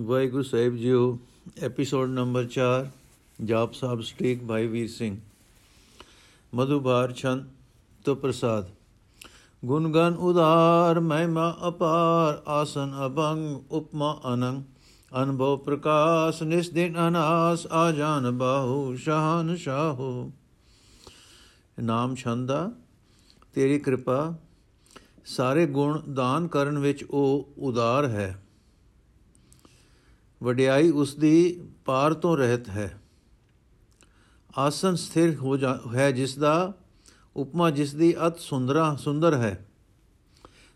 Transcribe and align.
ਵਾਹਿਗੁਰੂ 0.00 0.42
ਸਾਹਿਬ 0.42 0.76
ਜੀਓ 0.76 1.18
episode 1.62 2.10
number 2.10 2.46
4 2.46 2.86
Jaap 3.44 3.72
ਸਾਹਿਬ 3.72 4.00
streak 4.00 4.44
Bhai 4.44 4.66
Vir 4.66 4.88
Singh. 4.88 5.16
ਮਧੁਬਾਰ 6.54 7.12
ਛੰਦ 7.12 7.44
ਤੋ 8.04 8.14
ਪ੍ਰਸਾਦ। 8.14 8.70
ਗੁਣ 9.64 9.92
ਗਨ 9.92 10.14
ਉਦਾਰ 10.14 11.00
ਮਹਿਮਾ 11.00 11.58
ਅਪਾਰ, 11.68 12.42
ਆਸਨ 12.46 12.92
ਅਭੰਗ, 13.06 13.72
ਉਪਮਾ 13.72 14.20
ਅਨੰਗ। 14.34 14.62
ਅਨਭਵ 15.22 15.56
ਪ੍ਰਕਾਸ਼ 15.56 16.42
ਨਿਸ 16.42 16.70
ਦਿਨ 16.70 17.08
ਅਨਾਸ, 17.08 17.66
ਆ 17.66 17.92
ਜਾਨ 17.92 18.30
ਬਾਹੂ 18.30 18.96
ਸ਼ਾਹਨ 18.96 19.56
ਸ਼ਾਹੋ। 19.56 20.32
ਨਾਮ 21.80 22.14
ਛੰਦਾ 22.14 22.70
ਤੇਰੀ 23.54 23.78
ਕਿਰਪਾ। 23.78 24.34
ਸਾਰੇ 25.24 25.66
ਗੁਣ 25.66 26.14
ਦਾਨ 26.14 26.48
ਕਰਨ 26.48 26.78
ਵਿੱਚ 26.78 27.04
ਉਹ 27.04 27.48
ਉਦਾਰ 27.58 28.06
ਹੈ। 28.06 28.42
ਵਡਿਆਈ 30.42 30.90
ਉਸ 30.90 31.14
ਦੀ 31.14 31.62
ਪਾਰ 31.84 32.14
ਤੋਂ 32.14 32.36
ਰਹਿਤ 32.36 32.68
ਹੈ। 32.68 33.02
ਆਸਨ 34.58 34.94
ਸਥਿਰ 34.94 35.34
ਹੋ 35.34 35.58
ਹੈ 35.94 36.10
ਜਿਸ 36.10 36.38
ਦਾ 36.38 36.72
ਉਪਮਾ 37.36 37.70
ਜਿਸ 37.70 37.94
ਦੀ 37.94 38.14
ਅਤ 38.26 38.40
ਸੁੰਦਰਾ, 38.40 38.96
ਸੁੰਦਰ 38.96 39.34
ਹੈ। 39.34 39.66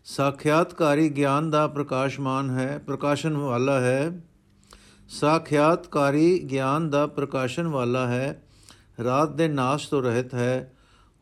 ਸਾਖਿਆਤਕਾਰੀ 0.04 1.08
ਗਿਆਨ 1.08 1.50
ਦਾ 1.50 1.66
ਪ੍ਰਕਾਸ਼ਮਾਨ 1.66 2.50
ਹੈ, 2.50 2.78
ਪ੍ਰਕਾਸ਼ਨ 2.78 3.36
ਵਾਲਾ 3.36 3.80
ਹੈ। 3.80 4.20
ਸਾਖਿਆਤਕਾਰੀ 5.08 6.38
ਗਿਆਨ 6.38 6.90
ਦਾ 6.90 7.06
ਪ੍ਰਕਾਸ਼ਨ 7.06 7.66
ਵਾਲਾ 7.68 8.06
ਹੈ, 8.06 8.42
ਰਾਤ 9.04 9.28
ਦੇ 9.28 9.48
ਨਾਸ਼ 9.48 9.88
ਤੋਂ 9.88 10.02
ਰਹਿਤ 10.02 10.34
ਹੈ, 10.34 10.74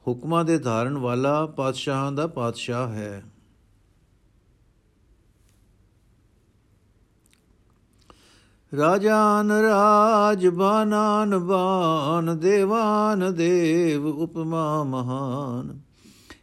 ਹੁਕਮਾਂ 0.07 0.45
ਦੇ 0.45 0.59
ਧਾਰਨ 0.59 0.99
ਵਾਲਾ 0.99 1.47
ਪਾਤਸ਼ਾਹਾਂ 1.47 2.13
ਦਾ 2.13 2.27
ਪਾਤਸ਼ਾਹ 2.27 2.93
ਹੈ। 2.93 3.23
ਰਾਜਾਨ 8.79 9.53
ਰਾਜ 9.53 10.47
ਬਾਨਾਨ 10.47 11.39
ਬਾਨ, 11.39 12.39
ਦੇਵਾਨ 12.39 13.35
ਦੇਵ 13.35 14.07
ਉਪਮਾ 14.07 14.85
ਮਹਾਨ। 14.85 15.81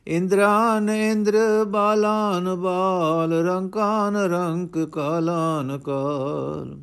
ਇੰਦਰਾਨ 0.08 0.90
ਇੰਦਰ 0.90 1.66
ਬਾਲਾਨ 1.68 2.56
ਬਾਲ, 2.56 3.34
ਰੰਕਾਨ 3.34 4.16
ਰੰਕ 4.16 4.90
ਕਾਲਾਨ 4.92 5.78
ਕਾਲ। 5.78 6.80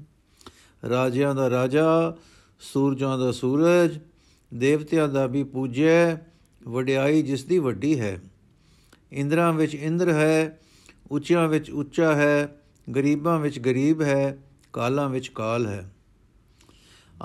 ਰਾਜਿਆਂ 0.89 1.35
ਦਾ 1.35 1.51
ਰਾਜਾ, 1.51 2.17
ਸੂਰਜਾਂ 2.61 3.19
ਦਾ 3.19 3.33
ਸੂਰਜ, 3.33 3.99
ਦੇਵਤਿਆਂ 4.55 5.09
ਦਾ 5.09 5.27
ਵੀ 5.27 5.43
ਪੂਜੈ, 5.43 6.17
ਵਡਿਆਈ 6.69 7.23
ਜਿਸ 7.23 7.45
ਦੀ 7.45 7.59
ਵੱਡੀ 7.59 8.01
ਹੈ। 8.01 8.21
ਇੰਦਰਾਂ 9.13 9.53
ਵਿੱਚ 9.53 9.75
ਇੰਦਰ 9.75 10.09
ਹੈ, 10.09 10.59
ਉੱਚਿਆਂ 11.11 11.49
ਵਿੱਚ 11.49 11.71
ਉੱਚਾ 11.71 12.15
ਹੈ, 12.15 12.57
ਗਰੀਬਾਂ 12.97 13.39
ਵਿੱਚ 13.39 13.59
ਗਰੀਬ 13.59 14.03
ਹੈ 14.03 14.39
ਕਾਲਾਂ 14.77 15.09
ਵਿੱਚ 15.09 15.29
ਕਾਲ 15.29 15.67
ਹੈ। 15.67 15.93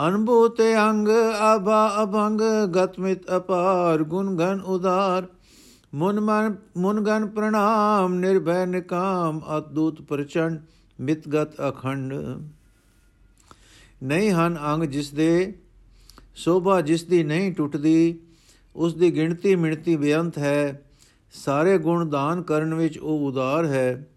ਅਨਭੂਤ 0.08 0.62
ਅੰਗ 0.62 1.08
ਅਭਾ 1.56 2.04
ਅਭੰਗ, 2.04 2.42
ਗਤਮਿਤ 2.76 3.36
ਅਪਾਰ, 3.38 4.04
ਗੁਣ 4.04 4.36
ਗਨ 4.36 4.62
ਉਦਾਰ। 4.62 5.28
ਮਨ 5.94 6.20
ਮਨ 6.20 6.56
ਮਨ 6.78 7.02
ਗਨ 7.02 7.28
ਪ੍ਰਣਾਮ, 7.28 8.14
ਨਿਰਭੈ 8.14 8.66
ਨਿਕਾਮ 8.66 9.42
ਅਦੂਤ 9.58 10.02
ਪ੍ਰਚੰਡ, 10.02 10.60
ਮਿਤਗਤ 11.00 11.54
ਅਖੰਡ। 11.54 12.14
ਨਹੀਂ 14.04 14.32
ਹਨ 14.32 14.60
ਅੰਗ 14.74 14.84
ਜਿਸ 14.84 15.14
ਦੇ, 15.14 15.60
ਸੋਭਾ 16.36 16.82
ਜਿਸ 16.82 17.04
ਦੀ 17.04 17.24
ਨਹੀਂ 17.24 17.54
ਟੁੱਟਦੀ, 17.54 18.20
ਉਸ 18.76 18.94
ਦੀ 18.94 19.16
ਗਿਣਤੀ 19.16 19.56
ਮਿਣਤੀ 19.56 19.96
ਬੇਅੰਤ 19.96 20.38
ਹੈ। 20.38 20.86
ਸਾਰੇ 21.32 21.78
ਗੁਣ 21.78 22.10
ਦਾਨ 22.10 22.42
ਕਰਨ 22.42 22.74
ਵਿੱਚ 22.74 22.98
ਉਹ 22.98 23.28
ਉਦਾਰ 23.28 23.66
ਹੈ। 23.66 24.08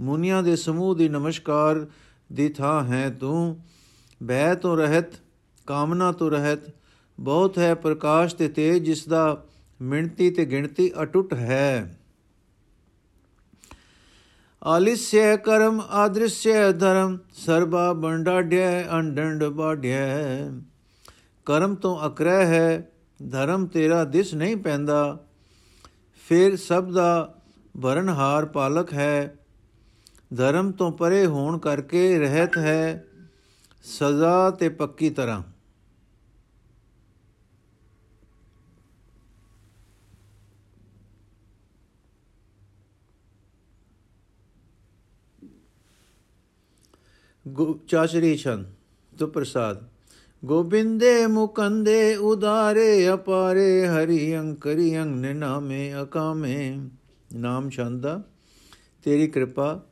ਮੁਨੀਆਂ 0.00 0.42
ਦੇ 0.42 0.56
ਸਮੂਹ 0.56 0.94
ਦੀ 0.94 1.08
ਨਮਸਕਾਰ 1.08 1.86
ਦੀ 2.32 2.48
ਥਾਂ 2.48 2.84
ਹੈ 2.84 3.10
ਤੂੰ। 3.10 3.60
ਬੈ 4.22 4.54
ਤੋਂ 4.54 4.76
ਰਹਿਤ, 4.76 5.06
ਕਾਮਨਾ 5.66 6.12
ਤੋਂ 6.12 6.30
ਰਹਿਤ। 6.30 6.58
ਬਹੁਤ 7.20 7.58
ਹੈ 7.58 7.74
ਪ੍ਰਕਾਸ਼ 7.74 8.34
ਤੇ 8.34 8.48
ਤੇਜ, 8.48 8.84
ਜਿਸ 8.84 9.08
ਦਾ 9.08 9.44
ਮਿਣਤੀ 9.82 10.30
ਤੇ 10.30 10.44
ਗਿਣਤੀ 10.44 10.92
ਅਟੁੱਟ 11.02 11.34
ਹੈ। 11.34 12.00
ਆਲਿਸਯ 14.64 15.36
ਕਰਮ, 15.36 15.80
ਆਦ੍ਰਿਸ਼ਯ 15.80 16.72
ਧਰਮ, 16.78 17.18
ਸਰਬਾ 17.32 17.92
ਬੰਡਾਢਿਆ 17.92 18.92
ਅੰਡੰਡ 18.92 19.44
ਬਾਢਿਆ 19.44 19.98
ਕਰਮ 21.44 21.74
ਤੋਂ 21.74 22.06
ਅਕਰਹਿ 22.06 22.46
ਹੈ, 22.46 22.90
ਧਰਮ 23.30 23.66
ਤੇਰਾ 23.66 24.04
ਦਿਸ 24.04 24.34
ਨਹੀਂ 24.34 24.56
ਪੈਂਦਾ। 24.56 25.26
ਫਿਰ 26.28 26.56
ਸਭ 26.56 26.92
ਦਾ 26.92 27.34
ਭਰਨਹਾਰ 27.82 28.46
ਪਾਲਕ 28.46 28.92
ਹੈ। 28.92 29.34
ਧਰਮ 30.34 30.72
ਤੋਂ 30.72 30.92
ਪਰੇ 30.92 31.26
ਹੋਣ 31.26 31.58
ਕਰਕੇ 31.58 32.18
ਰਹਿਤ 32.18 32.58
ਹੈ 32.58 33.06
ਸਜ਼ਾ 33.84 34.50
ਤੇ 34.50 34.68
ਪੱਕੀ 34.68 35.10
ਤਰ੍ਹਾਂ। 35.10 35.42
ਚਾਚਰੀ 47.88 48.36
ਛੰਦ 48.36 48.66
ਤੋ 49.18 49.26
ਪ੍ਰਸਾਦ। 49.26 49.84
ਗੋਬਿੰਦੇ 50.44 51.26
ਮੁਕੰਦੇ 51.26 52.16
ਉਦਾਰੇ 52.16 53.12
ਅਪਾਰੇ 53.12 53.88
ਹਰੀ 53.88 54.38
ਅੰਕਰੀ 54.38 54.98
ਅੰਗ 54.98 55.24
ਨਾਮੇ 55.24 56.02
ਅਕਾਮੇ। 56.02 56.88
ਨਾਮ 57.34 57.70
ਛੰਦਾ 57.70 58.22
ਤੇਰੀ 59.04 59.26
ਕਿਰਪਾ 59.26 59.86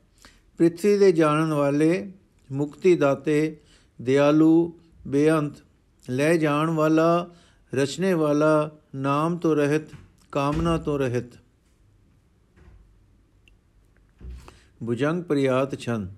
ਪ੍ਰਿਥਵੀ 0.59 0.97
ਦੇ 0.99 1.13
ਜਾਣਨ 1.13 1.53
ਵਾਲੇ 1.53 2.13
ਮੁਕਤੀ 2.51 2.95
ਦਾਤੇ 2.95 3.57
ਦਿਆਲੂ 4.03 4.81
ਬੇਅੰਤ, 5.07 5.55
ਲੈ 6.11 6.37
ਜਾਣ 6.37 6.71
ਵਾਲਾ, 6.71 7.31
ਰਚਨੇ 7.73 8.13
ਵਾਲਾ, 8.15 8.71
ਨਾਮ 8.95 9.37
ਤੋਂ 9.39 9.55
ਰਹਿਤ, 9.57 9.89
ਕਾਮਨਾ 10.33 10.77
ਤੋਂ 10.79 10.99
ਰਹਿਤ। 10.99 11.33
ਭੁਜੰਗ 14.87 15.23
ਪ੍ਰਿਆਤ 15.23 15.75
ਛੰਦ, 15.79 16.09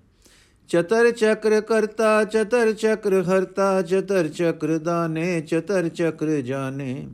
ਚਤਰ 0.69 1.11
ਚਕਰ 1.11 1.61
ਕਰਤਾ, 1.61 2.23
ਚਤਰ 2.23 2.73
ਚਕਰ 2.73 3.21
ਹਰਤਾ, 3.21 3.81
ਚਤਰ 3.81 4.27
ਚਕਰ 4.27 4.77
ਦਾਨੇ, 4.77 5.41
ਚਤਰ 5.41 5.87
ਚਕਰ 5.89 6.41
ਜਾਣੇ। 6.41 7.07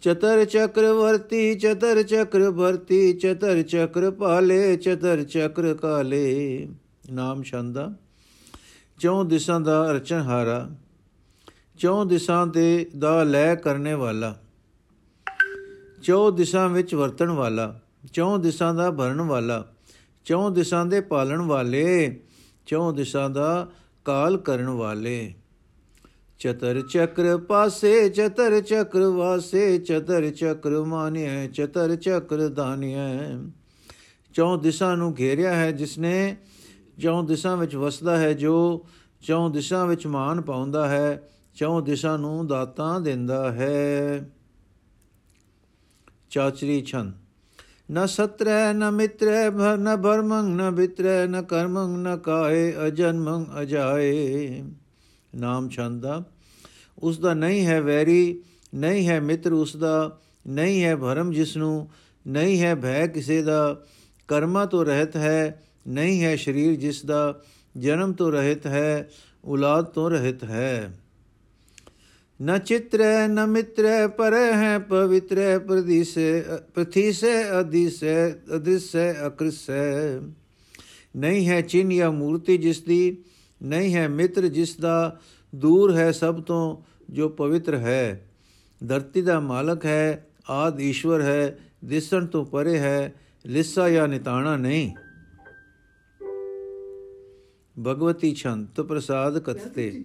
ਚਤਰ 0.00 0.44
ਚਕਰ 0.44 0.92
ਵਰਤੀ, 0.92 1.54
ਚਤਰ 1.54 2.02
ਚਕਰ 2.02 2.50
ਭਰਤੀ, 2.50 3.12
ਚਤਰ 3.12 3.62
ਚਕਰ 3.62 4.10
ਪਾਲੇ, 4.10 4.76
ਚਤਰ 4.76 5.24
ਚਕਰ 5.24 5.74
ਕਾਲੇ। 5.74 6.68
ਨਾਮ 7.12 7.42
ਛੰਦਾ। 7.42 7.94
ਚੌ 8.98 9.24
ਦਿਸ਼ਾਂ 9.24 9.60
ਦਾ 9.60 9.92
ਰਚਨਹਾਰਾ 9.92 10.70
ਚੌ 11.78 12.04
ਦਿਸ਼ਾਂ 12.04 12.46
ਦੇ 12.46 12.90
ਦਾ 12.98 13.22
ਲੈ 13.22 13.54
ਕਰਨੇ 13.54 13.94
ਵਾਲਾ। 13.94 14.36
ਚੌ 16.02 16.30
ਦਿਸ਼ਾ 16.30 16.66
ਵਿੱਚ 16.66 16.94
ਵਰਤਣ 16.94 17.30
ਵਾਲਾ। 17.30 17.80
ਚੌ 18.12 18.38
ਦਿਸ਼ਾਂ 18.38 18.74
ਦਾ 18.74 18.90
ਭਰਨ 18.90 19.20
ਵਾਲਾ। 19.20 19.74
ਚੌ 20.24 20.50
ਦਿਸ਼ਾਂ 20.50 20.86
ਦੇ 20.86 21.00
ਪਾਲਣ 21.00 21.40
ਵਾਲੇ। 21.40 22.20
ਚੌ 22.66 22.92
ਦਿਸ਼ਾ 22.92 23.28
ਦਾ 23.28 23.70
ਕਾਲ 24.04 24.36
ਕਰਨ 24.36 24.68
ਵਾਲੇ। 24.68 25.34
ਚਤਰ 26.40 26.80
ਚਕਰ 26.80 27.36
ਪਾਸੇ, 27.38 28.08
ਚਤਰ 28.08 28.60
ਚਕਰ 28.60 29.00
ਵਾਸੇ, 29.00 29.78
ਚਤਰ 29.78 30.30
ਚਕਰ 30.30 30.70
ਮਾਨਿਆ 30.70 31.46
ਚਤਰ 31.46 31.96
ਚਕਰ 31.96 32.48
ਦਾਨਿਆ 32.48 33.08
ਚੌ 34.34 34.56
ਦਿਸ਼ਾ 34.56 34.94
ਨੂੰ 34.94 35.16
ਘੇਰਿਆ 35.18 35.54
ਹੈ 35.54 35.70
ਜਿਸਨੇ 35.70 36.36
ਚੌ 37.02 37.22
ਦਿਸ਼ਾ 37.22 37.54
ਵਿੱਚ 37.54 37.76
ਵਸਦਾ 37.76 38.16
ਹੈ, 38.16 38.32
ਜੋ 38.32 38.86
ਚੌ 39.20 39.48
ਦਿਸ਼ਾ 39.48 39.84
ਵਿੱਚ 39.84 40.06
ਮਾਨ 40.06 40.40
ਪਾਉਂਦਾ 40.40 40.88
ਹੈ, 40.88 41.28
ਚੌ 41.54 41.80
ਦਿਸ਼ਾ 41.80 42.16
ਨੂੰ 42.16 42.46
ਦਾਤਾਂ 42.46 43.00
ਦਿੰਦਾ 43.00 43.52
ਹੈ। 43.52 44.30
ਚਾਚਰੀ 46.30 46.82
ਛੰਦ। 46.82 47.12
ਨ 47.92 48.06
ਸਤਰੈ, 48.06 48.72
ਨ 48.72 48.90
ਮਿਤਰੈ 48.90 49.50
ਭਰ 49.50 49.78
ਨ 49.78 50.02
ਭਰਮੰ, 50.02 50.56
ਨ 50.56 50.70
ਬਿਤਰੈ, 50.70 51.26
ਨ 51.26 51.42
ਕਰਮੰ, 51.42 52.02
ਨ 52.02 52.16
ਕਾਏ 52.16 52.74
ਅਜਨਮੰ 52.86 53.46
ਅਜਾਏ। 53.62 54.62
ਨਾਮ 55.34 55.68
ਛੰਦਾ 55.68 56.24
ਉਸ 57.02 57.18
ਦਾ 57.18 57.34
ਨਹੀਂ 57.34 57.66
ਹੈ 57.66 57.80
ਵੈਰੀ, 57.80 58.42
ਨਹੀਂ 58.74 59.08
ਹੈ 59.08 59.20
ਮਿੱਤਰ 59.20 59.52
ਉਸ 59.52 59.76
ਦਾ 59.76 60.18
ਨਹੀਂ 60.46 60.84
ਹੈ 60.84 60.96
ਭਰਮ 60.96 61.32
ਜਿਸ 61.32 61.56
ਨੂੰ 61.56 61.88
ਨਹੀਂ 62.26 62.60
ਹੈ 62.60 62.74
ਭੈ 62.74 63.06
ਕਿਸੇ 63.06 63.42
ਦਾ। 63.42 63.84
ਕਰਮਾ 64.28 64.66
ਤੋਂ 64.66 64.84
ਰਹਿਤ 64.84 65.16
ਹੈ, 65.16 65.62
ਨਹੀਂ 65.88 66.22
ਹੈ 66.22 66.36
ਸਰੀਰ 66.36 66.76
ਜਿਸ 66.76 67.04
ਦਾ 67.04 67.42
ਜਨਮ 67.76 68.12
ਤੋਂ 68.12 68.32
ਰਹਿਤ 68.32 68.66
ਹੈ, 68.66 69.10
ਔਲਾਦ 69.44 69.84
ਤੋਂ 69.84 70.10
ਰਹਿਤ 70.10 70.44
ਹੈ। 70.44 70.98
ਨ 72.42 72.58
ਚਿਤਰੈ, 72.58 73.28
ਨ 73.28 73.46
ਮਿਤਰੈ, 73.46 74.06
ਪਰੈ 74.06 74.52
ਹੈ 74.52 74.78
ਪਵਿਤਰੈ, 74.78 75.58
ਪ੍ਰਦੀਸੇ, 75.58 76.44
ਪ੍ਰਥੀਸੇ 76.74 77.60
ਅਦੀਸੇ 77.60 78.34
ਅਦਿਸੇ 78.56 79.26
ਅਕ੍ਰਿਸੈ। 79.26 80.20
ਨਹੀਂ 81.16 81.48
ਹੈ 81.48 81.60
ਚਿੰਨ 81.60 81.94
ਜਾਂ 81.94 82.12
ਮੂਰਤੀ 82.12 82.58
ਜਿਸ 82.58 82.82
ਦੀ 82.82 83.24
ਨਹੀਂ 83.62 83.94
ਹੈ 83.94 84.08
ਮਿੱਤਰ 84.08 84.46
ਜਿਸ 84.46 84.76
ਦਾ 84.76 85.20
ਦੂਰ 85.54 85.94
ਹੈ 85.96 86.12
ਸਭ 86.12 86.42
ਤੋਂ 86.42 86.76
ਜੋ 87.10 87.28
ਪਵਿੱਤਰ 87.28 87.74
ਹੈ। 87.74 88.28
ਧਰਤੀ 88.86 89.22
ਦਾ 89.22 89.40
ਮਾਲਕ 89.40 89.86
ਹੈ, 89.86 90.26
ਆਦ 90.50 90.80
ਈਸ਼ਵਰ 90.80 91.20
ਹੈ, 91.20 91.58
ਦਿਸਣ 91.84 92.26
ਤੋਂ 92.26 92.44
ਪਰੇ 92.44 92.78
ਹੈ, 92.78 93.14
ਲਿੱਸਾ 93.46 93.88
ਜਾਂ 93.88 94.08
ਨਿਤਾਣਾ 94.08 94.56
ਨਹੀਂ। 94.56 94.90
ਭਗਵਤੀ 97.86 98.34
ਛੰਤ 98.34 98.80
ਪ੍ਰਸਾਦ 98.80 99.38
ਕਥਤੇ, 99.38 100.04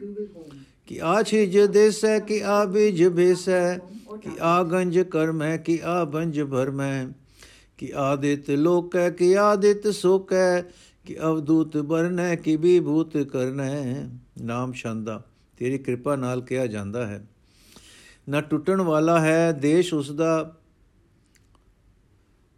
ਕਿ 0.87 1.01
ਆ 1.01 1.23
ਛਿਜ 1.23 1.59
ਦੇਸੈ, 1.59 2.19
ਕਿ 2.19 2.43
ਆ 2.43 2.65
ਬੀਜ 2.65 3.07
ਭੇਸੈ, 3.07 3.77
ਕਿ 4.21 4.29
ਆ 4.41 4.63
ਗੰਜ 4.63 4.99
ਕਰਮੈ 4.99 5.57
ਕਿ 5.57 5.79
ਆ 5.83 6.03
ਬੰਜ 6.05 6.41
ਭਰਮੈ 6.41 7.05
ਕਿ 7.77 7.91
ਆਦਿਤ 7.95 8.49
ਲੋਕੈ, 8.49 9.09
ਕਿ 9.09 9.37
ਆਦਿਤ 9.37 9.87
ਸੋਕੈ, 9.87 10.61
ਕਿ 11.05 11.17
ਅਵਦੂਤ 11.19 11.77
ਬਰਨੈ, 11.77 12.35
ਕਿ 12.35 12.55
ਵਿਭੂਤ 12.55 13.17
ਕਰਨੈ। 13.17 14.09
ਨਾਮ 14.41 14.73
ਛੰਦਾ 14.73 15.23
ਤੇਰੀ 15.57 15.77
ਕਿਰਪਾ 15.77 16.15
ਨਾਲ 16.15 16.41
ਕਿਹਾ 16.41 16.67
ਜਾਂਦਾ 16.67 17.07
ਹੈ। 17.07 17.27
ਨਾ 18.29 18.41
ਟੁੱਟਣ 18.41 18.81
ਵਾਲਾ 18.81 19.19
ਹੈ 19.19 19.51
ਦੇਸ਼ 19.51 19.93
ਉਸ 19.93 20.11
ਦਾ 20.11 20.55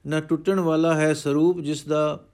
ਨਾ 0.08 0.20
ਟੁੱਟਣ 0.20 0.60
ਵਾਲਾ 0.60 0.96
ਹੈ 0.96 1.14
ਸਰੂਪ 1.14 1.60
ਜਿਸ 1.60 1.84
ਦਾ 1.84 2.26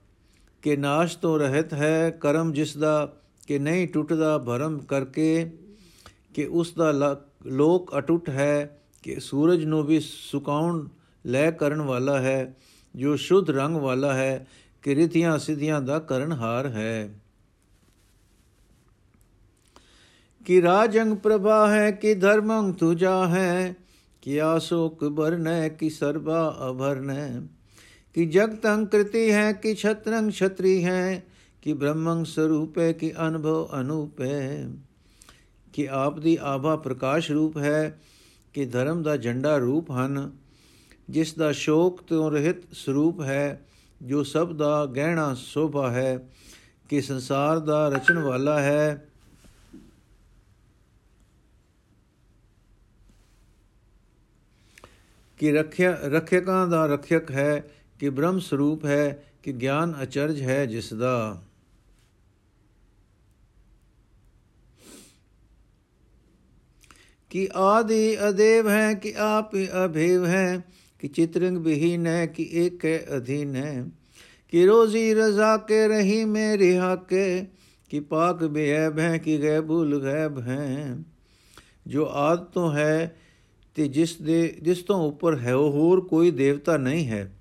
ਕਿ 0.62 0.76
ਨਾਸ਼ 0.76 1.18
ਤੋਂ 1.18 1.38
ਰਹਿਤ 1.38 1.74
ਹੈ 1.74 2.10
ਕਰਮ 2.10 2.52
ਜਿਸ 2.52 2.76
ਦਾ 2.76 3.16
ਕਿ 3.46 3.58
ਨਹੀਂ 3.58 3.88
ਟੁੱਟਦਾ 3.88 4.38
ਭਰਮ 4.38 4.78
ਕਰਕੇ, 4.78 5.52
ਕਿ 6.34 6.46
ਉਸ 6.46 6.74
ਦਾ 6.74 7.22
ਲੋਕ 7.46 7.98
ਅਟੁੱਟ 7.98 8.30
ਹੈ, 8.30 8.80
ਕਿ 9.02 9.20
ਸੂਰਜ 9.20 9.64
ਨੂੰ 9.64 9.84
ਵੀ 9.86 10.00
ਸੁਕਾਉਣ 10.00 10.88
ਲੈ 11.26 11.50
ਕਰਨ 11.50 11.82
ਵਾਲਾ 11.82 12.18
ਹੈ, 12.18 12.56
ਜੋ 12.96 13.16
ਸ਼ੁੱਧ 13.16 13.50
ਰੰਗ 13.50 13.76
ਵਾਲਾ 13.76 14.14
ਹੈ, 14.14 14.46
ਕਿ 14.82 14.94
ਰਿਤੀਆਂ 14.94 15.38
ਸਿਧੀਆਂ 15.38 15.80
ਦਾ 15.80 15.98
ਕਰਨਹਾਰ 15.98 16.66
ਹੈ। 16.66 17.20
ਕਿ 20.44 20.62
ਰਾਜੰਗ 20.62 21.16
ਪ੍ਰਭਾ 21.16 21.70
ਹੈ, 21.70 21.90
ਕਿ 21.90 22.14
ਧਰਮੰ 22.14 22.72
ਤੁਜਾ 22.72 23.26
ਹੈ, 23.26 23.76
ਕਿ 24.22 24.42
ਆਸੋਕ 24.42 25.04
ਬਰਨੈ 25.04 25.68
ਕਿ 25.68 25.90
ਸਰਬਾ 25.90 26.56
ਅਭਰਨੈ 26.70 27.40
ਕਿ 28.14 28.26
ਜਗਤੰ 28.26 28.86
कृति 28.94 29.32
ਹੈ, 29.32 29.52
ਕਿ 29.52 29.74
ਛਤਰੰ 29.74 30.30
ਛਤਰੀ 30.30 30.84
ਹੈ, 30.84 31.22
ਕਿ 31.62 31.72
ਬ੍ਰਹਮੰ 31.72 32.24
ਸਰੂਪੇ 32.24 32.92
ਕਿ 32.92 33.12
ਅਨੁਭਵ 33.28 33.80
ਅਨੂਪੇ 33.80 34.64
ਕਿ 35.72 35.88
ਆਪ 35.88 36.18
ਦੀ 36.18 36.38
ਆਭਾ 36.42 36.76
ਪ੍ਰਕਾਸ਼ 36.76 37.30
ਰੂਪ 37.30 37.56
ਹੈ, 37.56 38.00
ਕਿ 38.52 38.64
ਧਰਮ 38.64 39.02
ਦਾ 39.02 39.16
ਝੰਡਾ 39.16 39.56
ਰੂਪ 39.56 39.90
ਹਨ। 39.90 40.32
ਜਿਸ 41.10 41.34
ਦਾ 41.34 41.52
ਸ਼ੋਕ 41.52 42.02
ਤੋਂ 42.02 42.30
ਰਹਿਤ 42.30 42.56
ਸਰੂਪ 42.72 43.20
ਹੈ, 43.20 43.66
ਜੋ 44.02 44.22
ਸਭ 44.22 44.52
ਦਾ 44.52 44.86
ਗਹਿਣਾ 44.86 45.34
ਸੋਭਾ 45.34 45.90
ਹੈ, 45.90 46.28
ਕਿ 46.88 47.00
ਸੰਸਾਰ 47.00 47.58
ਦਾ 47.58 47.88
ਰਚਣ 47.88 48.18
ਵਾਲਾ 48.18 48.60
ਹੈ 48.60 49.08
ਕਿ 55.38 55.52
ਰੱਖਿਆ 55.52 55.98
ਰੱਖਿਆਕਾਂ 56.04 56.66
ਦਾ 56.68 56.86
ਰੱਖਿਅਕ 56.86 57.30
ਹੈ 57.30 57.64
ਕਿ 58.00 58.10
ਬ੍ਰਹਮ 58.10 58.38
ਸਰੂਪ 58.38 58.84
ਹੈ 58.84 59.24
ਕਿ 59.42 59.52
ਗਿਆਨ 59.52 59.94
ਅਚਰਜ 60.02 60.42
ਹੈ 60.42 60.66
ਜਿਸ 60.66 60.94
ਦਾ 60.94 61.42
ਕਿ 67.30 67.48
ਆਦਿ 67.54 68.16
ਅਦੇਵ 68.28 68.68
ਹੈ 68.68 68.94
ਕਿ 68.94 69.14
ਆਪ 69.16 69.56
ਅਭੇਵ 69.84 70.26
ਹੈ 70.26 70.62
ਕਿ 70.98 71.08
ਚਿਤਰੰਗ 71.08 71.58
ਬਿਹੀਨ 71.58 72.06
ਹੈ 72.06 72.26
ਕਿ 72.26 72.48
ਏਕ 72.52 72.84
ਹੈ 72.84 73.04
ਅਧੀਨ 73.16 73.56
ਹੈ 73.56 73.84
ਕਿ 74.48 74.66
ਰੋਜ਼ੀ 74.66 75.14
ਰਜ਼ਾ 75.14 75.56
ਕੇ 75.56 75.88
ਰਹੀ 75.88 76.24
ਮੇ 76.24 76.58
ਰਿਹਾ 76.58 76.96
ਕੇ 76.96 77.46
ਕਿ 77.90 78.00
ਪਾਕ 78.00 78.44
ਬੇਅਬ 78.44 78.98
ਹੈ 78.98 79.18
ਕਿ 79.18 79.38
ਗੈਬੁਲ 79.42 80.02
ਗੈਬ 80.04 80.38
ਹੈ 80.40 80.96
ਜੋ 81.86 82.06
ਆਦ 82.06 82.44
ਤੋਂ 82.44 82.72
ਹੈ 82.72 83.16
ਤੇ 83.74 83.88
ਜਿਸ 83.88 84.16
ਦੇ, 84.16 84.56
ਜਿਸ 84.62 84.82
ਤੋਂ 84.82 85.08
ਉੱਪਰ 85.08 85.38
ਹੈ, 85.38 85.54
ਉਹ 85.54 85.72
ਹੋਰ 85.72 86.00
ਕੋਈ 86.00 86.30
ਦੇਵਤਾ 86.30 86.76
ਨਹੀਂ 86.76 87.08
ਹੈ। 87.08 87.32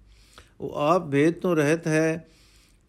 ਉਹ 0.61 0.73
ਆਪ 0.75 1.09
ਭੇਦ 1.09 1.33
ਤੋਂ 1.33 1.55
ਰਹਿਤ 1.55 1.87
ਹੈ 1.87 2.27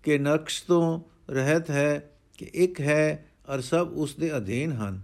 ਕਿ 0.02 0.18
ਨਕਸ਼ 0.18 0.64
ਤੋਂ 0.64 1.00
ਰਹਿਤ 1.30 1.70
ਹੈ 1.70 2.10
ਕਿ 2.38 2.50
ਇੱਕ 2.54 2.80
ਹੈ 2.80 3.26
ਅਰ 3.54 3.60
ਸਭ 3.60 3.88
ਉਸ 3.94 4.14
ਦੇ 4.14 4.36
ਅਧੀਨ 4.36 4.72
ਹਨ। 4.72 5.02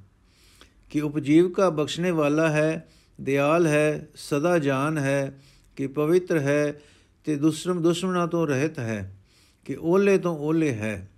ਕਿ 0.91 1.01
ਉਪਜੀਵਕਾ 1.01 1.71
ਬਖਸ਼ਣੇ 1.71 2.11
ਵਾਲਾ 2.11 2.49
ਹੈ, 2.49 2.89
ਦਿਆਲ 3.21 3.67
ਹੈ, 3.67 4.09
ਸਦਾ 4.15 4.59
ਜਾਨ 4.59 4.99
ਹੈ, 4.99 5.41
ਕਿ 5.77 5.87
ਪਵਿੱਤਰ 5.87 6.39
ਹੈ 6.39 6.81
ਤੇ 7.25 7.37
ਦੁਸ਼ਮਣ 7.37 7.81
ਦੁਸ਼ਮਣਾ 7.81 8.27
ਤੋਂ 8.27 8.47
ਰਹਿਤ 8.47 8.79
ਹੈ, 8.79 9.17
ਕਿ 9.65 9.77
ਓਲੇ 9.81 10.19
ਤੋਂ 10.19 10.39
ਓਲੇ 10.39 10.73
ਹੈ। 10.73 11.11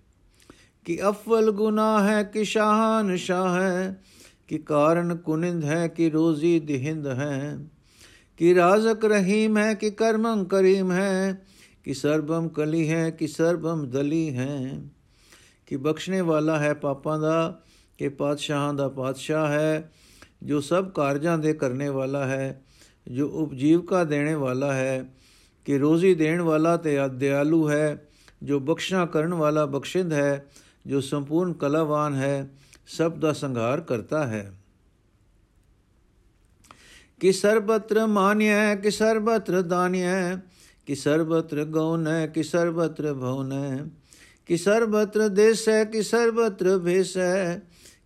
ਕਿ 0.84 1.08
ਅਫਲ 1.08 1.50
ਗੁਨਾਹ 1.50 2.08
ਹੈ, 2.08 2.22
ਕਿ 2.22 2.44
ਸ਼ਾਹਨ 2.44 3.16
ਸ਼ਾਹ 3.16 3.62
ਹੈ 3.62 4.02
ਕਿ 4.47 4.57
ਕਾਰਨ 4.57 5.15
ਕੁਨਿੰਦ 5.15 5.65
ਹੈ 5.65 5.88
ਕਿ 5.88 6.09
ਰੋਜ਼ੀ 6.09 6.59
ਦਿਹਿੰਦ 6.59 7.07
ਹੈ 7.07 7.57
कि 8.39 8.53
राजक 8.53 9.06
रहीम 9.06 9.57
है 9.57 9.69
कि 9.75 9.89
कर्मं 9.91 10.41
करीम 10.45 10.91
है 10.91 11.33
कि 11.83 11.94
सर्वम 11.94 12.47
कली 12.47 12.81
है 12.88 13.12
कि 13.12 13.27
सर्वम 13.27 13.85
दली 13.88 14.25
है 14.33 14.57
कि 15.68 15.77
ਬਖਸ਼ਣੇ 15.77 16.21
ਵਾਲਾ 16.21 16.57
ਹੈ 16.59 16.74
ਪਾਪਾਂ 16.74 17.19
ਦਾ 17.19 17.62
ਕਿ 18.00 18.09
ਪਾਤਸ਼ਾਹਾਂ 18.09 18.74
ਦਾ 18.74 18.88
ਪਾਤਸ਼ਾਹ 18.89 19.47
ਹੈ 19.47 19.91
ਜੋ 20.44 20.59
ਸਭ 20.62 20.89
ਕਾਰਜਾਂ 20.89 21.38
ਦੇ 21.38 21.53
ਕਰਨੇ 21.53 21.89
ਵਾਲਾ 21.89 22.25
ਹੈ 22.25 22.62
ਜੋ 23.07 23.27
ਉਪਜੀਵਕਾ 23.27 24.03
ਦੇਣੇ 24.03 24.33
ਵਾਲਾ 24.35 24.74
ਹੈ 24.74 25.06
ਕਿ 25.68 25.77
ਰੋਜ਼ੀ 25.77 26.13
ਦੇਣ 26.15 26.41
ਵਾਲਾ 26.41 26.77
ਤੇ 26.77 26.97
ਦਿਆਲੂ 27.09 27.69
ਹੈ 27.69 28.07
ਜੋ 28.44 28.59
ਬਖਸ਼ਣਾ 28.59 29.06
ਕਰਨ 29.06 29.33
ਵਾਲਾ 29.33 29.65
ਬਖਸ਼ਿੰਦ 29.65 30.13
ਹੈ 30.13 30.47
ਜੋ 30.88 31.01
ਸੰਪੂਰਨ 31.01 31.53
ਕਲਾਵਾਨ 31.53 32.15
ਹੈ 32.15 32.50
ਸਭ 32.87 33.12
ਦਾ 33.12 33.32
ਸੰਘਾਰ 33.32 33.81
ਕਰਤਾ 33.81 34.26
ਹੈ। 34.26 34.55
ਕਿ 37.20 37.32
ਸਰਬਤਰ 37.32 38.06
ਮਾਨਿਐ, 38.06 38.75
ਕਿ 38.75 38.90
ਸਰਬਤਰ 38.90 39.62
ਦਾਨਿਐ, 39.62 40.37
ਕਿ 40.87 40.94
ਸਰਬਤਰ 40.94 41.64
ਗਉਨੈ, 41.64 42.26
ਕਿ 42.26 42.43
ਸਰਬਤਰ 42.43 43.14
ਭਉਨੈ 43.14 43.79
ਕਿ 44.46 44.56
ਸਰਬਤਰ 44.56 45.29
ਦੇਸੈ, 45.29 45.84
ਕਿ 45.84 46.02
ਸਰਬਤਰ 46.02 46.79
ਭੇਸੈ, 46.79 47.58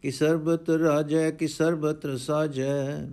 ਕਿ 0.02 0.10
ਸਰਬਤਰ 0.10 0.72
ਰਾਜੈ, 0.72 1.30
ਕਿ 1.30 1.48
ਸਰਬਤਰ 1.48 2.16
ਸਾਜੈ। 2.16 3.08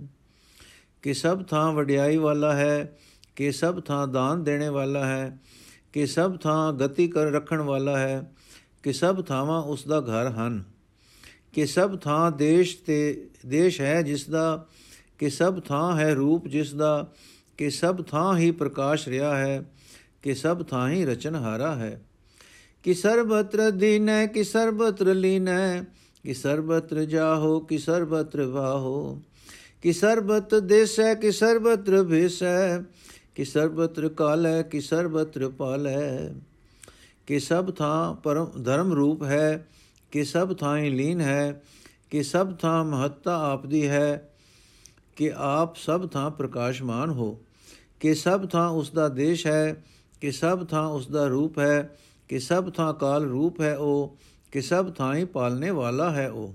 ਕਿ 1.02 1.14
ਸਭ 1.14 1.46
ਥਾਂ 1.46 1.72
ਵਡਿਆਈ 1.72 2.16
ਵਾਲਾ 2.16 2.52
ਹੈ, 2.52 2.98
ਕਿ 3.36 3.52
ਸਭ 3.52 3.82
ਥਾਂ 3.82 4.08
ਦਾਨ 4.08 4.44
ਦੇਣੇ 4.44 4.68
ਵਾਲਾ 4.68 5.06
ਹੈ, 5.06 5.38
ਕਿ 5.92 6.06
ਸਭ 6.06 6.38
ਥਾਂ 6.38 6.72
ਗਤੀ 6.72 7.08
ਕਰ 7.08 7.24
ਰੱਖਣ 7.24 7.60
ਵਾਲਾ 7.60 7.98
ਹੈ, 7.98 8.32
ਕਿ 8.82 8.92
ਸਭ 8.92 9.24
ਥਾਵਾਂ 9.24 9.62
ਉਸ 9.62 9.86
ਦਾ 9.86 10.00
ਘਰ 10.00 10.26
ਹਨ। 10.26 10.73
ਕਿ 11.54 11.66
ਸਭ 11.66 11.98
ਥਾਂ 11.98 12.32
ਦੇਸ਼ 12.32 12.78
ਤੇ, 12.86 13.28
ਦੇਸ਼ 13.46 13.80
ਹੈ 13.80 14.02
ਜਿਸ 14.02 14.28
ਦਾ, 14.28 14.66
ਕਿ 15.18 15.30
ਸਭ 15.30 15.60
ਥਾਂ 15.60 15.96
ਹੈ 15.96 16.14
ਰੂਪ 16.14 16.48
ਜਿਸ 16.48 16.74
ਦਾ, 16.74 17.12
ਕਿ 17.58 17.70
ਸਭ 17.70 18.04
ਥਾਂ 18.04 18.38
ਹੀ 18.38 18.50
ਪ੍ਰਕਾਸ਼ 18.50 19.08
ਰਿਹਾ 19.08 19.36
ਹੈ, 19.36 19.70
ਕਿ 20.22 20.34
ਸਭ 20.34 20.66
ਥਾਂ 20.66 20.90
ਹੀ 20.90 21.04
ਰਚਨਹਾਰਾ 21.04 21.74
ਹੈ। 21.74 22.02
ਕਿ 22.82 22.94
ਸਰਬਤਰ 22.94 23.70
ਦੀਨੈ, 23.70 24.26
ਕਿ 24.26 24.44
ਸਰਬਤਰ 24.44 25.14
ਲੀਨੈ, 25.14 25.82
ਕਿ 26.24 26.34
ਸਰਬਤਰ 26.34 27.04
ਜਾਹੋ, 27.04 27.60
ਕਿ 27.60 27.78
ਸਰਬਤਰ 27.78 28.42
ਵਾਹੋ। 28.42 29.22
ਕਿ 29.82 29.92
ਸਰਬਤ 29.92 30.54
ਦੇਸੈ, 30.54 31.14
ਕਿ 31.14 31.32
ਸਰਬਤਰ 31.32 32.04
ਭੇਸੈ, 32.04 32.78
ਕਿ 33.34 33.44
ਸਰਬਤਰ 33.44 34.08
ਕਾਲੈ, 34.08 34.62
ਕਿ 34.62 34.80
ਸਰਬਤਰ 34.80 35.48
ਪਾਲੈ। 35.48 36.34
ਕਿ 37.26 37.40
ਸਭ 37.40 37.74
ਥਾਂ 37.74 38.14
ਪਰਮ 38.14 38.50
ਧਰਮ 38.64 38.92
ਰੂਪ 38.92 39.22
ਹੈ 39.22 39.68
ਕਿ 40.14 40.22
ਸਭ 40.24 40.52
ਥਾਂ 40.56 40.76
ਹੀ 40.78 40.90
ਲੀਨ 40.90 41.20
ਹੈ 41.20 41.62
ਕਿ 42.10 42.22
ਸਭ 42.22 42.52
ਥਾਂ 42.56 42.84
ਮਹੱਤਾ 42.84 43.36
ਆਪਦੀ 43.44 43.86
ਹੈ 43.88 44.30
ਕਿ 45.16 45.30
ਆਪ 45.36 45.76
ਸਭ 45.76 46.06
ਥਾਂ 46.06 46.30
ਪ੍ਰਕਾਸ਼ਮਾਨ 46.30 47.10
ਹੋ 47.10 47.26
ਕਿ 48.00 48.14
ਸਭ 48.14 48.46
ਥਾਂ 48.46 48.68
ਉਸ 48.70 48.90
ਦਾ 48.90 49.08
ਦੇਸ਼ 49.08 49.46
ਹੈ 49.46 49.82
ਕਿ 50.20 50.30
ਸਭ 50.32 50.64
ਥਾਂ 50.66 50.86
ਉਸ 50.88 51.08
ਦਾ 51.08 51.26
ਰੂਪ 51.26 51.58
ਹੈ 51.58 51.96
ਕਿ 52.30 52.38
ਸਭ 52.38 52.70
ਥਾਂ 52.70 52.92
ਕਾਲ 52.94 53.24
ਰੂਪ 53.24 53.60
ਹੈ 53.60 53.74
ਉਹ 53.76 54.16
ਕਿ 54.52 54.60
ਸਭ 54.60 54.92
ਥਾਂ 54.92 55.14
ਹੀ 55.14 55.24
ਪਾਲਨੇ 55.24 55.70
ਵਾਲਾ 55.70 56.10
ਹੈ 56.10 56.28
ਉਹ 56.30 56.54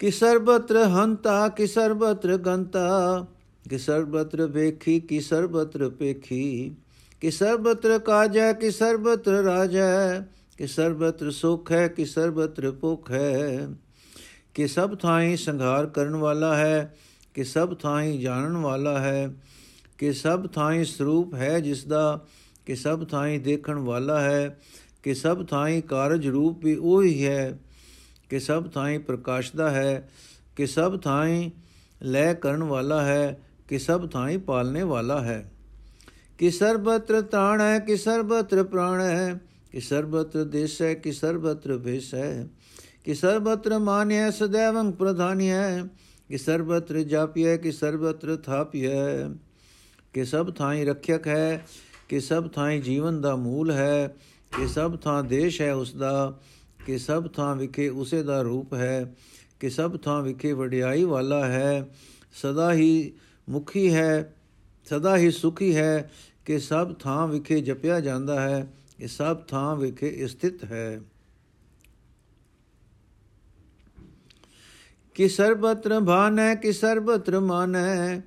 ਕਿ 0.00 0.10
ਸਰਬਤਰ 0.10 0.82
ਹੰਤਾ 0.86 1.48
ਕਿ 1.48 1.66
ਸਰਬਤਰ 1.66 2.36
ਗੰਤਾ 2.38 2.88
ਕਿ 3.70 3.78
ਸਰਬਤਰ 3.78 4.46
ਵੇਖੀ 4.46 4.98
ਕਿ 5.00 5.20
ਸਰਬਤਰ 5.20 5.88
ਪੇਖੀ 5.90 6.74
ਕਿ 7.22 7.30
ਸਰਬਤਰ 7.30 7.98
ਕਾਜੈ 7.98 8.52
ਕਿ 8.52 8.70
ਸਰਬਤਰ 8.70 9.42
ਰਾਜੈ 9.42 10.22
ਕਿ 10.58 10.66
ਸਰਬਤਰ 10.66 11.30
ਸੁਖ 11.30 11.72
ਹੈ, 11.72 11.88
ਕਿ 11.88 12.04
ਸਰਬਤਰ 12.04 12.70
ਭੁਖ 12.70 13.10
ਹੈ। 13.10 13.68
ਕਿ 14.54 14.66
ਸਭ 14.66 14.98
ਥਾਈਂ 14.98 15.36
ਸੰਘਾਰ 15.36 15.86
ਕਰਨ 15.86 16.16
ਵਾਲਾ 16.16 16.56
ਹੈ, 16.56 16.96
ਕਿ 17.34 17.44
ਸਭ 17.44 17.76
ਥਾਈਂ 17.76 18.20
ਜਾਣਨ 18.20 18.56
ਵਾਲਾ 18.56 18.98
ਹੈ। 18.98 19.34
ਕਿ 19.98 20.12
ਸਭ 20.12 20.50
ਥਾਈਂ 20.50 20.84
ਸਰੂਪ 20.84 21.34
ਹੈ 21.34 21.60
ਜਿਸ 21.60 21.84
ਦਾ 21.84 22.26
ਕਿ 22.66 22.76
ਸਭ 22.76 23.08
ਥਾਈਂ 23.08 23.40
ਦੇਖਣ 23.40 23.74
ਵਾਲਾ 23.74 24.20
ਹੈ। 24.20 24.60
ਕਿ 25.02 25.14
ਸਭ 25.14 25.46
ਥਾਈਂ 25.46 25.82
ਕਾਰਜ 25.82 26.28
ਰੂਪ 26.28 26.64
ਵੀ 26.64 26.76
ਉਹੀ 26.76 27.26
ਹੈ। 27.26 27.58
ਕਿ 28.28 28.40
ਸਭ 28.40 28.70
ਥਾਈਂ 28.70 29.00
ਪ੍ਰਕਾਸ਼ਦਾ 29.00 29.70
ਹੈ। 29.70 30.10
ਕਿ 30.56 30.66
ਸਭ 30.66 31.00
ਥਾਈਂ 31.00 31.50
ਲੈ 32.02 32.34
ਕਰਨ 32.34 32.62
ਵਾਲਾ 32.62 33.02
ਹੈ। 33.02 33.40
ਕਿ 33.68 33.78
ਸਭ 33.78 34.10
ਥਾਈਂ 34.10 34.38
ਪਾਲਨੇ 34.38 34.82
ਵਾਲਾ 34.82 35.20
ਹੈ। 35.20 35.52
ਕਿ 36.38 36.50
ਸਰਬਤਰ 36.50 37.22
ਤਾਣ 37.22 37.60
ਹੈ 37.60 37.78
ਕਿ 37.78 37.96
ਸਰਬਤਰ 37.96 38.64
ਪ੍ਰਾਣ 38.64 39.00
ਹੈ 39.00 39.40
ਕਿ 39.72 39.80
ਸਰਬਤਰ 39.80 40.44
ਦੇਸੈ, 40.44 40.94
ਕਿ 40.94 41.12
ਸਰਬਤਰ 41.12 41.78
ਭੇਸੈ 41.78 42.44
ਕਿ 43.04 43.14
ਸਰਬਤਰ 43.14 43.78
ਮਾਨਯ 43.78 44.30
ਸਦੈਵੰ 44.30 44.92
ਪ੍ਰਧਾਨਯ 44.92 45.54
ਕਿ 46.28 46.38
ਸਰਬਤਰ 46.38 46.98
ਜਾਪਿਐ, 46.98 47.56
ਕਿ 47.56 47.72
ਸਰਬਤਰ 47.72 48.36
ਥਾਪਿਐ। 48.36 49.28
ਕਿ 50.12 50.24
ਸਭ 50.24 50.54
ਥਾਈ 50.54 50.84
ਰੱਖਿਅਕ 50.84 51.28
ਹੈ, 51.28 51.66
ਕਿ 52.08 52.20
ਸਭ 52.20 52.50
ਥਾਈ 52.50 52.80
ਜੀਵਨ 52.80 53.20
ਦਾ 53.20 53.36
ਮੂਲ 53.36 53.70
ਹੈ। 53.70 54.16
ਕਿ 54.56 54.66
ਸਭ 54.66 54.98
ਥਾਂ 54.98 55.24
ਦੇਸ਼ 55.24 55.60
ਹੈ 55.60 55.74
ਉਸ 55.74 55.94
ਦਾ, 55.94 56.40
ਕਿ 56.86 56.98
ਸਭ 56.98 57.30
ਥਾਂ 57.30 57.56
ਵਿਖੇ 57.56 57.88
ਉਸੇ 57.88 58.22
ਦਾ 58.22 58.42
ਰੂਪ 58.42 58.74
ਹੈ। 58.74 59.14
ਕਿ 59.60 59.70
ਸਭ 59.70 60.00
ਥਾਂ 60.00 60.22
ਵਿਖੇ 60.22 60.52
ਵਡਿਆਈ 60.52 61.04
ਵਾਲਾ 61.04 61.46
ਹੈ, 61.46 61.88
ਸਦਾ 62.42 62.72
ਹੀ 62.72 63.12
ਮੁਖੀ 63.48 63.94
ਹੈ, 63.94 64.34
ਸਦਾ 64.88 65.16
ਹੀ 65.16 65.30
ਸੁਖੀ 65.30 65.76
ਹੈ। 65.76 66.10
ਕਿ 66.44 66.58
ਸਭ 66.58 66.94
ਥਾਂ 66.94 67.28
ਵਿਖੇ 67.28 67.60
ਜਪਿਆ 67.60 68.00
ਜਾਂਦਾ 68.00 68.40
ਹੈ। 68.40 68.72
ਕਿ 68.97 69.07
ਸਭ 69.07 69.43
ਥਾਂ 69.47 69.75
ਵਿਖੇ 69.75 70.27
ਸਥਿਤ 70.27 70.63
ਹੈ 70.63 71.01
ਕਿ 75.15 75.27
ਸਰਬਤਰ 75.29 75.99
ਭਾਨੈ 75.99 76.53
ਕਿ 76.55 76.71
ਸਰਬਤਰ 76.71 77.39
ਮਾਨੈ 77.39 78.21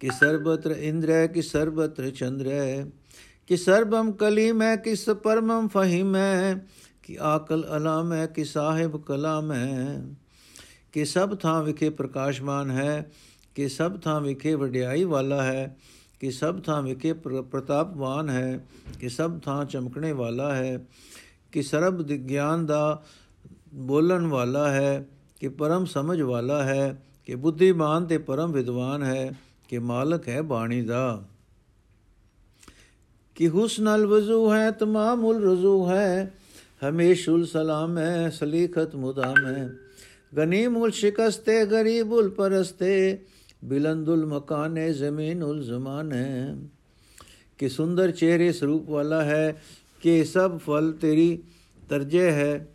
कि 0.00 0.10
सर्वत्र 0.10 0.72
इंद्र 0.72 1.10
है 1.10 1.26
कि 1.28 1.42
सर्वत्र 1.42 2.10
चंद्र 2.10 2.52
है 2.52 2.92
कि 3.48 3.56
सर्वम 3.56 4.10
कलीम 4.12 4.62
है 4.62 4.76
कि 4.76 4.94
परमम 5.24 5.68
फहीम 5.68 6.16
है 6.16 6.54
कि 7.04 7.16
आकल 7.16 7.62
अलाम 7.62 8.12
है 8.12 8.26
कि 8.26 8.44
साहिब 8.44 8.96
कलाम 9.08 9.52
है 9.52 10.16
कि 10.92 11.04
सब 11.04 11.36
ਥਾਂ 11.36 11.62
ਵਿਖੇ 11.62 11.90
ਪ੍ਰਕਾਸ਼ਮਾਨ 11.90 12.70
ਹੈ 12.70 13.10
ਕਿ 13.54 13.68
ਸਭ 13.68 14.00
ਥਾਂ 14.00 14.20
ਵਿਖੇ 14.20 14.54
ਵਡਿਆਈ 14.54 15.04
ਵਾਲਾ 15.04 15.42
ਹੈ 15.42 15.76
ਕਿ 16.19 16.31
ਸਭ 16.31 16.61
ਥਾਂ 16.61 16.81
ਵਿਖੇ 16.81 17.13
ਪ੍ਰਤਾਪਵਾਨ 17.51 18.29
ਹੈ, 18.29 18.67
ਕਿ 18.99 19.09
ਸਭ 19.09 19.39
ਥਾਂ 19.39 19.65
ਚਮਕਣੇ 19.65 20.11
ਵਾਲਾ 20.11 20.55
ਹੈ, 20.55 20.85
ਕਿ 21.51 21.61
ਸਰਬ 21.61 22.01
ਗਿਆਨ 22.03 22.65
ਦਾ 22.65 23.03
ਬੋਲਣ 23.73 24.25
ਵਾਲਾ 24.25 24.69
ਹੈ, 24.71 25.07
ਕਿ 25.39 25.49
ਪਰਮ 25.49 25.85
ਸਮਝ 25.85 26.21
ਵਾਲਾ 26.21 26.63
ਹੈ, 26.63 27.03
ਕਿ 27.25 27.35
ਬੁੱਧੀਮਾਨ 27.35 28.05
ਤੇ 28.05 28.17
ਪਰਮ 28.17 28.51
ਵਿਦਵਾਨ 28.51 29.03
ਹੈ, 29.03 29.31
ਕਿ 29.67 29.79
ਮਾਲਕ 29.79 30.27
ਹੈ 30.27 30.41
ਬਾਣੀ 30.41 30.81
ਦਾ। 30.81 31.23
ਕਿ 33.35 33.49
ਹੁਸਨਲ 33.49 34.07
ਵਜ਼ੂ 34.07 34.53
ਹੈ 34.53 34.71
ਤਮਾਮੁਲ 34.71 35.51
ਰਜ਼ੂ 35.51 35.89
ਹੈ 35.89 36.33
ਹਮੇਸ਼ੁਲ 36.89 37.45
ਸਲਾਮ 37.45 37.97
ਹੈ, 37.97 38.29
ਸਲੀਖਤ 38.29 38.95
ਮੁਦਾਮ 38.95 39.45
ਹੈ 39.45 39.73
ਗਨੀਮੁਲ 40.37 40.91
ਸ਼ਿਕਸਤੇ 40.91 41.65
ਗਰੀਬੁਲ 41.65 42.29
ਪਰਸਤੇ 42.29 43.25
ਬਿਲੰਦੁਲ 43.65 44.25
ਮਕਾਨੇ 44.25 44.93
ਜ਼ਮੀਨੁਲ 44.93 45.63
ਜ਼ਮਾਨੇ। 45.63 46.55
ਕਿ 47.57 47.69
ਸੁੰਦਰ 47.69 48.11
ਚਿਹਰੇ 48.11 48.51
ਸਰੂਪ 48.51 48.89
ਵਾਲਾ 48.89 49.23
ਹੈ 49.23 49.61
ਕਿ 50.01 50.23
ਸਭ 50.23 50.57
ਫਲ 50.57 50.91
ਤੇਰੀ 50.91 51.43
ਤਰਜੇ 51.89 52.31
ਹੈ, 52.31 52.67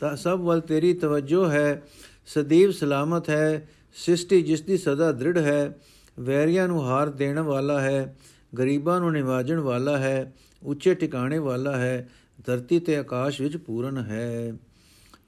ਤਾਂ 0.00 0.16
ਸਭ 0.16 0.40
ਵੱਲ 0.42 0.60
ਤੇਰੀ 0.60 0.94
ਤਵੱਜੋ 0.94 1.50
ਹੈ। 1.50 1.82
ਸਦੀਵ 2.26 2.70
ਸਲਾਮਤ 2.70 3.30
ਹੈ 3.30 3.68
ਸ੍ਰਿਸ਼ਟੀ 3.94 4.42
ਜਿਸ 4.42 4.62
ਦੀ 4.62 4.78
ਸਦਾ 4.78 5.12
ਦ੍ਰਿੜ 5.12 5.38
ਹੈ। 5.38 5.78
ਵੈਰੀਆਂ 6.20 6.68
ਨੂੰ 6.68 6.84
ਹਾਰ 6.84 7.10
ਦੇਣ 7.10 7.38
ਵਾਲਾ 7.38 7.80
ਹੈ, 7.80 8.16
ਗਰੀਬਾਂ 8.58 9.00
ਨੂੰ 9.00 9.12
ਨਿਵਾਜਣ 9.12 9.58
ਵਾਲਾ 9.58 9.98
ਹੈ, 9.98 10.32
ਉੱਚੇ 10.62 10.94
ਟਿਕਾਣੇ 10.94 11.38
ਵਾਲਾ 11.38 11.76
ਹੈ, 11.76 12.08
ਧਰਤੀ 12.46 12.80
ਤੇ 12.80 12.96
ਆਕਾਸ਼ 12.96 13.40
ਵਿੱਚ 13.40 13.56
ਪੂਰਨ 13.56 13.98
ਹੈ। 13.98 14.54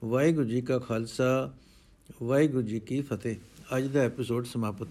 ਵਾਹਿਗੁਰੂ 0.05 0.45
ਜੀ 0.45 0.61
ਕਾ 0.61 0.79
ਖਾਲਸਾ, 0.79 1.53
ਵਾਹਿਗੁਰੂ 2.23 2.61
ਜੀ 2.61 2.79
ਕੀ 2.79 3.01
ਫਤਿਹ। 3.01 3.35
ਅੱਜ 3.75 3.87
ਦਾ 3.87 4.01
ਐਪੀਸੋਡ 4.01 4.45
ਸਮਾਪਤ 4.45 4.87